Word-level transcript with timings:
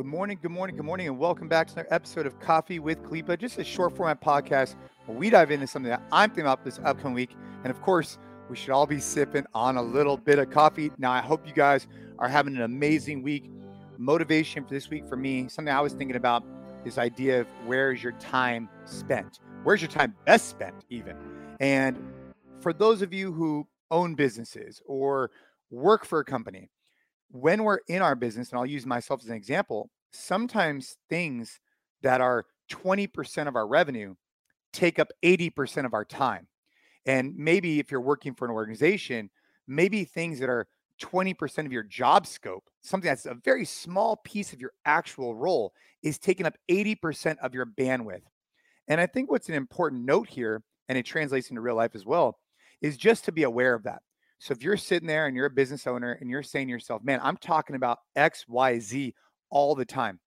Good 0.00 0.06
morning, 0.06 0.38
good 0.40 0.50
morning, 0.50 0.76
good 0.76 0.86
morning, 0.86 1.08
and 1.08 1.18
welcome 1.18 1.46
back 1.46 1.66
to 1.66 1.74
another 1.74 1.94
episode 1.94 2.24
of 2.24 2.40
Coffee 2.40 2.78
with 2.78 3.02
Khalipa, 3.02 3.38
just 3.38 3.58
a 3.58 3.64
short 3.64 3.94
format 3.94 4.22
podcast 4.22 4.76
where 5.04 5.18
we 5.18 5.28
dive 5.28 5.50
into 5.50 5.66
something 5.66 5.90
that 5.90 6.02
I'm 6.10 6.30
thinking 6.30 6.44
about 6.44 6.64
this 6.64 6.80
upcoming 6.86 7.12
week. 7.12 7.36
And 7.64 7.70
of 7.70 7.82
course, 7.82 8.16
we 8.48 8.56
should 8.56 8.70
all 8.70 8.86
be 8.86 8.98
sipping 8.98 9.44
on 9.52 9.76
a 9.76 9.82
little 9.82 10.16
bit 10.16 10.38
of 10.38 10.48
coffee. 10.48 10.90
Now, 10.96 11.12
I 11.12 11.20
hope 11.20 11.46
you 11.46 11.52
guys 11.52 11.86
are 12.18 12.28
having 12.28 12.56
an 12.56 12.62
amazing 12.62 13.22
week. 13.22 13.50
Motivation 13.98 14.64
for 14.64 14.72
this 14.72 14.88
week 14.88 15.04
for 15.04 15.16
me, 15.16 15.48
something 15.48 15.70
I 15.74 15.82
was 15.82 15.92
thinking 15.92 16.16
about 16.16 16.44
this 16.82 16.96
idea 16.96 17.42
of 17.42 17.46
where's 17.66 18.02
your 18.02 18.12
time 18.12 18.70
spent? 18.86 19.40
Where's 19.64 19.82
your 19.82 19.90
time 19.90 20.14
best 20.24 20.48
spent, 20.48 20.86
even? 20.88 21.14
And 21.60 21.98
for 22.60 22.72
those 22.72 23.02
of 23.02 23.12
you 23.12 23.32
who 23.32 23.66
own 23.90 24.14
businesses 24.14 24.80
or 24.86 25.30
work 25.70 26.06
for 26.06 26.20
a 26.20 26.24
company, 26.24 26.70
when 27.30 27.64
we're 27.64 27.80
in 27.88 28.02
our 28.02 28.14
business, 28.14 28.50
and 28.50 28.58
I'll 28.58 28.66
use 28.66 28.86
myself 28.86 29.20
as 29.22 29.28
an 29.28 29.36
example, 29.36 29.90
sometimes 30.12 30.96
things 31.08 31.60
that 32.02 32.20
are 32.20 32.46
20% 32.70 33.48
of 33.48 33.56
our 33.56 33.66
revenue 33.66 34.14
take 34.72 34.98
up 34.98 35.08
80% 35.22 35.84
of 35.84 35.94
our 35.94 36.04
time. 36.04 36.46
And 37.06 37.36
maybe 37.36 37.78
if 37.78 37.90
you're 37.90 38.00
working 38.00 38.34
for 38.34 38.44
an 38.44 38.50
organization, 38.50 39.30
maybe 39.66 40.04
things 40.04 40.38
that 40.40 40.48
are 40.48 40.66
20% 41.00 41.66
of 41.66 41.72
your 41.72 41.82
job 41.82 42.26
scope, 42.26 42.64
something 42.82 43.08
that's 43.08 43.26
a 43.26 43.34
very 43.34 43.64
small 43.64 44.16
piece 44.16 44.52
of 44.52 44.60
your 44.60 44.72
actual 44.84 45.34
role, 45.34 45.72
is 46.02 46.18
taking 46.18 46.46
up 46.46 46.56
80% 46.70 47.38
of 47.38 47.54
your 47.54 47.66
bandwidth. 47.66 48.22
And 48.86 49.00
I 49.00 49.06
think 49.06 49.30
what's 49.30 49.48
an 49.48 49.54
important 49.54 50.04
note 50.04 50.28
here, 50.28 50.62
and 50.88 50.98
it 50.98 51.06
translates 51.06 51.48
into 51.48 51.62
real 51.62 51.76
life 51.76 51.94
as 51.94 52.04
well, 52.04 52.38
is 52.82 52.96
just 52.96 53.24
to 53.24 53.32
be 53.32 53.44
aware 53.44 53.74
of 53.74 53.84
that. 53.84 54.02
So 54.40 54.52
if 54.52 54.62
you're 54.62 54.78
sitting 54.78 55.06
there 55.06 55.26
and 55.26 55.36
you're 55.36 55.46
a 55.46 55.50
business 55.50 55.86
owner 55.86 56.12
and 56.12 56.30
you're 56.30 56.42
saying 56.42 56.66
to 56.68 56.70
yourself, 56.72 57.04
man, 57.04 57.20
I'm 57.22 57.36
talking 57.36 57.76
about 57.76 57.98
X, 58.16 58.46
Y, 58.48 58.78
Z 58.78 59.14
all 59.50 59.74
the 59.74 59.84
time. 59.84 60.18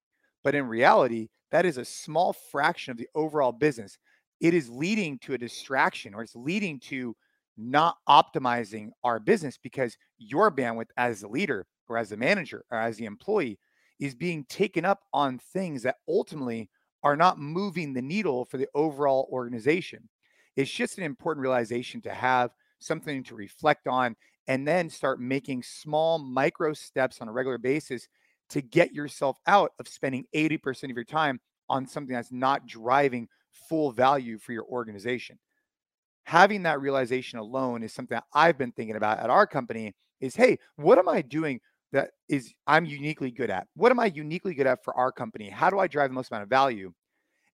But 0.44 0.54
in 0.54 0.68
reality, 0.68 1.30
that 1.52 1.66
is 1.66 1.80
a 1.80 1.86
small 1.86 2.32
fraction 2.32 2.92
of 2.92 2.98
the 2.98 3.10
overall 3.16 3.52
business. 3.52 3.98
It 4.40 4.54
is 4.54 4.70
leading 4.70 5.18
to 5.20 5.34
a 5.34 5.38
distraction 5.38 6.14
or 6.14 6.22
it's 6.22 6.36
leading 6.36 6.80
to 6.82 7.16
not 7.58 7.98
optimizing 8.08 8.90
our 9.04 9.20
business 9.20 9.58
because 9.58 9.98
your 10.20 10.52
bandwidth 10.52 10.90
as 10.96 11.24
a 11.24 11.28
leader 11.28 11.66
or 11.90 11.98
as 11.98 12.12
a 12.12 12.18
manager 12.18 12.66
or 12.70 12.78
as 12.78 12.98
the 12.98 13.06
employee 13.06 13.58
is 14.00 14.14
being 14.14 14.46
taken 14.46 14.86
up 14.86 15.00
on 15.12 15.40
things 15.40 15.82
that 15.84 15.98
ultimately 16.08 16.70
are 17.02 17.16
not 17.16 17.40
moving 17.40 17.94
the 17.94 18.02
needle 18.02 18.46
for 18.46 18.58
the 18.58 18.68
overall 18.76 19.28
organization. 19.32 20.08
It's 20.56 20.72
just 20.72 21.00
an 21.00 21.04
important 21.04 21.42
realization 21.42 22.00
to 22.02 22.14
have 22.14 22.52
something 22.84 23.24
to 23.24 23.36
reflect 23.36 23.88
on, 23.88 24.16
and 24.48 24.68
then 24.68 24.90
start 24.90 25.20
making 25.20 25.64
small 25.64 26.20
micro 26.20 26.74
steps 26.74 27.22
on 27.22 27.28
a 27.28 27.32
regular 27.32 27.58
basis 27.58 28.08
to 28.50 28.62
get 28.62 28.94
yourself 28.94 29.38
out 29.48 29.72
of 29.80 29.88
spending 29.88 30.26
80% 30.36 30.84
of 30.86 30.96
your 30.96 31.04
time 31.04 31.40
on 31.70 31.88
something 31.88 32.14
that's 32.14 32.32
not 32.32 32.68
driving 32.68 33.28
full 33.70 33.92
value 33.92 34.38
for 34.38 34.52
your 34.52 34.66
organization. 34.66 35.40
Having 36.26 36.64
that 36.64 36.82
realization 36.82 37.40
alone 37.40 37.84
is 37.84 37.94
something 37.94 38.16
that 38.16 38.26
I've 38.34 38.58
been 38.58 38.72
thinking 38.72 38.96
about 38.96 39.20
at 39.20 39.30
our 39.30 39.48
company 39.48 39.94
is 40.22 40.36
hey, 40.36 40.58
what 40.78 40.98
am 40.98 41.10
I 41.10 41.22
doing 41.22 41.60
that 41.92 42.12
is 42.30 42.54
I'm 42.66 42.86
uniquely 42.86 43.32
good 43.32 43.50
at? 43.50 43.68
What 43.76 43.92
am 43.92 44.00
I 44.00 44.06
uniquely 44.06 44.54
good 44.54 44.68
at 44.68 44.84
for 44.84 44.96
our 44.98 45.12
company? 45.12 45.50
How 45.50 45.70
do 45.70 45.80
I 45.80 45.88
drive 45.88 46.10
the 46.10 46.16
most 46.16 46.32
amount 46.32 46.44
of 46.44 46.50
value? 46.50 46.94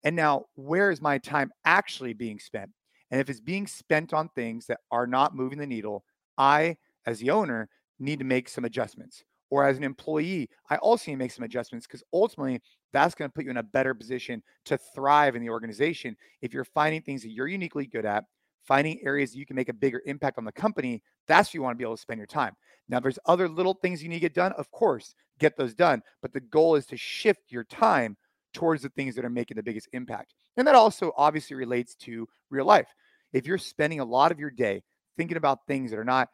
And 0.03 0.15
now, 0.15 0.45
where 0.55 0.91
is 0.91 1.01
my 1.01 1.17
time 1.17 1.51
actually 1.65 2.13
being 2.13 2.39
spent? 2.39 2.71
And 3.11 3.19
if 3.19 3.29
it's 3.29 3.41
being 3.41 3.67
spent 3.67 4.13
on 4.13 4.29
things 4.29 4.65
that 4.67 4.79
are 4.91 5.07
not 5.07 5.35
moving 5.35 5.57
the 5.57 5.67
needle, 5.67 6.03
I, 6.37 6.77
as 7.05 7.19
the 7.19 7.31
owner, 7.31 7.69
need 7.99 8.19
to 8.19 8.25
make 8.25 8.49
some 8.49 8.65
adjustments. 8.65 9.23
Or 9.49 9.65
as 9.65 9.77
an 9.77 9.83
employee, 9.83 10.49
I 10.69 10.77
also 10.77 11.09
need 11.09 11.15
to 11.15 11.19
make 11.19 11.31
some 11.31 11.43
adjustments 11.43 11.87
because 11.87 12.03
ultimately 12.13 12.61
that's 12.93 13.15
going 13.15 13.29
to 13.29 13.33
put 13.33 13.45
you 13.45 13.51
in 13.51 13.57
a 13.57 13.63
better 13.63 13.93
position 13.93 14.43
to 14.65 14.77
thrive 14.77 15.35
in 15.35 15.41
the 15.41 15.49
organization. 15.49 16.15
If 16.41 16.53
you're 16.53 16.65
finding 16.65 17.01
things 17.01 17.23
that 17.23 17.31
you're 17.31 17.47
uniquely 17.47 17.87
good 17.87 18.05
at, 18.05 18.25
finding 18.63 18.99
areas 19.03 19.35
you 19.35 19.47
can 19.47 19.55
make 19.55 19.69
a 19.69 19.73
bigger 19.73 20.03
impact 20.05 20.37
on 20.37 20.45
the 20.45 20.51
company, 20.51 21.01
that's 21.27 21.49
where 21.49 21.59
you 21.59 21.63
want 21.63 21.73
to 21.73 21.77
be 21.77 21.83
able 21.83 21.95
to 21.95 22.01
spend 22.01 22.19
your 22.19 22.27
time. 22.27 22.55
Now, 22.87 22.99
there's 22.99 23.19
other 23.25 23.49
little 23.49 23.73
things 23.73 24.03
you 24.03 24.09
need 24.09 24.15
to 24.15 24.21
get 24.21 24.35
done. 24.35 24.51
Of 24.53 24.69
course, 24.71 25.15
get 25.39 25.57
those 25.57 25.73
done. 25.73 26.01
But 26.21 26.33
the 26.33 26.41
goal 26.41 26.75
is 26.75 26.85
to 26.87 26.97
shift 26.97 27.41
your 27.49 27.63
time 27.63 28.17
towards 28.53 28.83
the 28.83 28.89
things 28.89 29.15
that 29.15 29.25
are 29.25 29.29
making 29.29 29.55
the 29.55 29.63
biggest 29.63 29.87
impact. 29.93 30.33
And 30.57 30.67
that 30.67 30.75
also 30.75 31.11
obviously 31.15 31.55
relates 31.55 31.95
to 31.95 32.27
real 32.49 32.65
life. 32.65 32.87
If 33.33 33.45
you're 33.45 33.57
spending 33.57 33.99
a 33.99 34.05
lot 34.05 34.31
of 34.31 34.39
your 34.39 34.49
day 34.49 34.83
thinking 35.17 35.37
about 35.37 35.65
things 35.67 35.91
that 35.91 35.99
are 35.99 36.05
not 36.05 36.29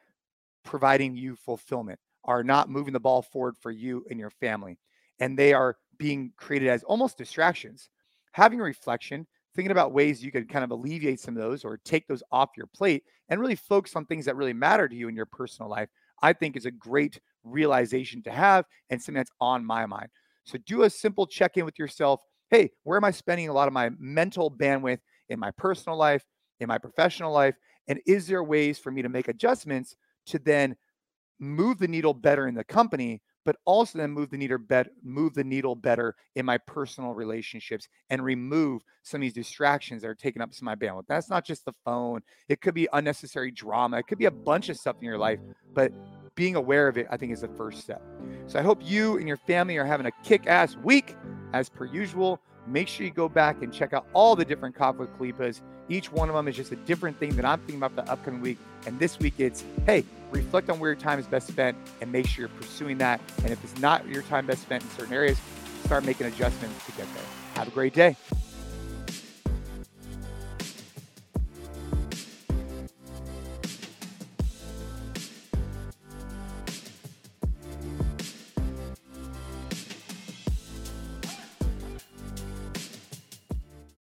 providing 0.64 1.16
you 1.16 1.36
fulfillment, 1.36 2.00
are 2.24 2.44
not 2.44 2.70
moving 2.70 2.94
the 2.94 3.00
ball 3.00 3.22
forward 3.22 3.56
for 3.60 3.72
you 3.72 4.06
and 4.10 4.20
your 4.20 4.30
family, 4.30 4.78
and 5.20 5.38
they 5.38 5.54
are 5.54 5.78
being 5.98 6.32
created 6.38 6.70
as 6.70 6.84
almost 6.84 7.18
distractions, 7.18 7.90
having 8.32 8.60
a 8.60 8.64
reflection, 8.64 9.28
thinking 9.56 9.72
about 9.72 9.94
ways 9.94 10.24
you 10.24 10.32
could 10.32 10.50
kind 10.50 10.64
of 10.64 10.72
alleviate 10.72 11.20
some 11.20 11.36
of 11.38 11.42
those 11.42 11.64
or 11.64 11.78
take 11.86 12.08
those 12.08 12.24
off 12.32 12.50
your 12.58 12.68
plate 12.68 13.04
and 13.30 13.40
really 13.40 13.56
focus 13.56 13.96
on 13.96 14.06
things 14.06 14.26
that 14.26 14.36
really 14.36 14.54
matter 14.54 14.88
to 14.88 14.96
you 14.96 15.08
in 15.08 15.16
your 15.16 15.26
personal 15.26 15.70
life, 15.70 15.90
I 16.22 16.34
think 16.34 16.58
is 16.58 16.66
a 16.66 16.72
great 16.72 17.20
realization 17.44 18.22
to 18.24 18.32
have 18.32 18.66
and 18.90 19.02
something 19.02 19.20
that's 19.20 19.32
on 19.40 19.64
my 19.64 19.86
mind. 19.86 20.10
So 20.46 20.58
do 20.66 20.84
a 20.84 20.90
simple 20.90 21.28
check 21.28 21.58
in 21.58 21.66
with 21.66 21.78
yourself. 21.80 22.22
Hey, 22.50 22.72
where 22.84 22.98
am 22.98 23.04
I 23.04 23.12
spending 23.12 23.50
a 23.50 23.54
lot 23.54 23.68
of 23.68 23.74
my 23.74 23.90
mental 24.00 24.50
bandwidth 24.50 25.00
in 25.30 25.40
my 25.40 25.52
personal 25.52 25.98
life, 25.98 26.24
in 26.60 26.68
my 26.68 26.78
professional 26.78 27.34
life? 27.34 27.56
And 27.88 28.00
is 28.06 28.28
there 28.28 28.44
ways 28.44 28.80
for 28.80 28.92
me 28.92 29.02
to 29.02 29.10
make 29.10 29.28
adjustments 29.28 29.96
to 30.28 30.40
then 30.40 30.76
move 31.40 31.80
the 31.80 31.88
needle 31.88 32.14
better 32.14 32.48
in 32.48 32.56
the 32.56 32.64
company, 32.64 33.22
but 33.44 33.58
also 33.66 34.00
then 34.00 34.12
move 34.12 34.30
the 34.30 34.38
needle 34.38 34.58
better, 34.58 34.90
move 35.04 35.34
the 35.34 35.44
needle 35.44 35.76
better 35.76 36.16
in 36.36 36.46
my 36.46 36.58
personal 36.58 37.14
relationships 37.14 37.88
and 38.10 38.24
remove 38.24 38.82
some 39.04 39.20
of 39.20 39.22
these 39.22 39.34
distractions 39.34 40.02
that 40.02 40.08
are 40.08 40.16
taking 40.16 40.42
up 40.42 40.54
some 40.54 40.68
of 40.68 40.80
my 40.80 40.88
bandwidth. 40.88 41.06
That's 41.08 41.30
not 41.30 41.46
just 41.46 41.66
the 41.66 41.74
phone. 41.84 42.22
It 42.50 42.62
could 42.62 42.74
be 42.74 42.88
unnecessary 42.94 43.52
drama. 43.52 43.98
It 44.00 44.08
could 44.08 44.18
be 44.18 44.26
a 44.26 44.32
bunch 44.32 44.70
of 44.70 44.78
stuff 44.78 44.96
in 45.00 45.06
your 45.06 45.18
life, 45.18 45.40
but 45.74 45.92
being 46.36 46.56
aware 46.56 46.88
of 46.88 46.98
it, 46.98 47.08
I 47.10 47.18
think, 47.18 47.34
is 47.34 47.42
the 47.42 47.50
first 47.50 47.82
step. 47.82 48.02
So 48.48 48.60
I 48.60 48.62
hope 48.62 48.80
you 48.84 49.18
and 49.18 49.28
your 49.28 49.38
family 49.38 49.78
are 49.78 49.86
having 49.86 50.06
a 50.06 50.12
kick 50.24 50.48
ass 50.48 50.76
week 50.78 51.16
as 51.54 51.70
per 51.70 51.86
usual. 51.86 52.40
Make 52.68 52.88
sure 52.88 53.06
you 53.06 53.12
go 53.12 53.30
back 53.30 53.62
and 53.62 53.74
check 53.74 53.94
out 53.94 54.08
all 54.14 54.36
the 54.36 54.46
different 54.46 54.76
Coffee 54.76 55.00
with 55.00 55.18
Khalipas. 55.18 55.62
Each 55.90 56.12
one 56.12 56.30
of 56.30 56.36
them 56.36 56.48
is 56.48 56.56
just 56.56 56.72
a 56.72 56.76
different 56.78 57.20
thing 57.20 57.36
that 57.36 57.46
I'm 57.46 57.60
thinking 57.60 57.78
about 57.78 57.96
the 57.96 58.12
upcoming 58.12 58.42
week. 58.42 58.58
And 58.88 59.00
this 59.00 59.20
week 59.20 59.36
it's, 59.38 59.64
hey, 59.86 60.04
reflect 60.32 60.70
on 60.70 60.80
where 60.80 60.92
your 60.92 61.00
time 61.00 61.20
is 61.20 61.28
best 61.28 61.48
spent 61.48 61.78
and 62.02 62.12
make 62.12 62.28
sure 62.28 62.42
you're 62.42 62.60
pursuing 62.60 62.98
that. 63.00 63.22
And 63.44 63.52
if 63.52 63.64
it's 63.64 63.80
not 63.80 64.08
your 64.08 64.24
time 64.24 64.48
best 64.48 64.64
spent 64.64 64.84
in 64.84 64.90
certain 64.92 65.14
areas, 65.14 65.40
start 65.84 66.06
making 66.06 66.28
adjustments 66.28 66.86
to 66.86 66.92
get 66.94 67.08
there. 67.14 67.24
Have 67.56 67.68
a 67.68 67.72
great 67.72 67.94
day. 67.94 68.16